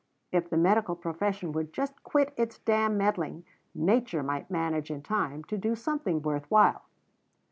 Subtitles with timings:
[0.31, 5.43] If the medical profession would just quit its damn meddling, nature might manage, in time,
[5.43, 6.85] to do something worth while."